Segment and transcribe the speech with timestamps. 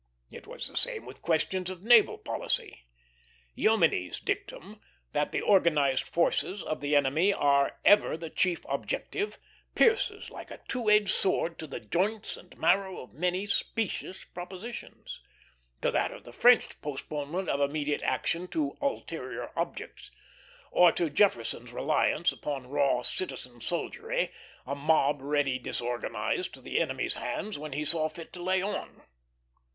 [0.31, 2.85] It was the same with questions of naval policy.
[3.55, 4.81] Jomini's dictum,
[5.13, 9.37] that the organized forces of the enemy are ever the chief objective,
[9.75, 15.21] pierces like a two edged sword to the joints and marrow of many specious propositions;
[15.83, 20.09] to that of the French postponement of immediate action to "ulterior objects,"
[20.71, 24.31] or to Jefferson's reliance upon raw citizen soldiery,
[24.65, 29.03] a mob ready disorganized to the enemy's hands when he saw fit to lay on.